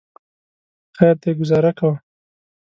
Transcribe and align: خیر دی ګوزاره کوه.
خیر 0.97 1.15
دی 1.21 1.31
ګوزاره 1.39 1.71
کوه. 1.79 1.95